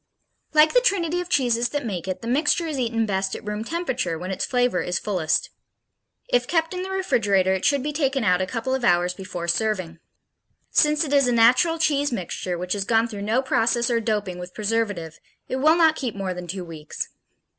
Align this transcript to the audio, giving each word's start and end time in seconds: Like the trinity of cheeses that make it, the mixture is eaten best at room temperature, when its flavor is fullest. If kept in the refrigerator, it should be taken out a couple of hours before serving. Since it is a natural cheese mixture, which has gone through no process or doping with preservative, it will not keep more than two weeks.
Like 0.55 0.73
the 0.73 0.81
trinity 0.81 1.21
of 1.21 1.29
cheeses 1.29 1.69
that 1.69 1.85
make 1.85 2.07
it, 2.07 2.23
the 2.23 2.27
mixture 2.27 2.65
is 2.65 2.79
eaten 2.79 3.05
best 3.05 3.35
at 3.35 3.45
room 3.45 3.63
temperature, 3.63 4.17
when 4.17 4.31
its 4.31 4.47
flavor 4.47 4.81
is 4.81 4.97
fullest. 4.97 5.51
If 6.27 6.47
kept 6.47 6.73
in 6.73 6.81
the 6.81 6.89
refrigerator, 6.89 7.53
it 7.53 7.65
should 7.65 7.83
be 7.83 7.93
taken 7.93 8.23
out 8.23 8.41
a 8.41 8.47
couple 8.47 8.73
of 8.73 8.83
hours 8.83 9.13
before 9.13 9.47
serving. 9.47 9.99
Since 10.71 11.03
it 11.03 11.13
is 11.13 11.27
a 11.27 11.31
natural 11.31 11.77
cheese 11.77 12.11
mixture, 12.11 12.57
which 12.57 12.73
has 12.73 12.83
gone 12.83 13.09
through 13.09 13.21
no 13.21 13.43
process 13.43 13.91
or 13.91 13.99
doping 13.99 14.39
with 14.39 14.55
preservative, 14.55 15.19
it 15.47 15.57
will 15.57 15.75
not 15.75 15.95
keep 15.95 16.15
more 16.15 16.33
than 16.33 16.47
two 16.47 16.65
weeks. 16.65 17.09